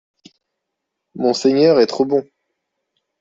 [1.13, 2.25] Monseigneur est trop bon